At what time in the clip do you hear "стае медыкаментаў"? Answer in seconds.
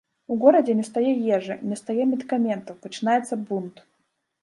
1.83-2.83